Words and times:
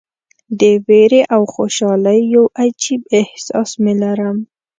د 0.59 0.61
ویرې 0.87 1.21
او 1.35 1.41
خوشالۍ 1.53 2.19
یو 2.35 2.45
عجیب 2.61 3.01
احساس 3.19 3.69
مې 3.81 3.93
لرم. 4.01 4.37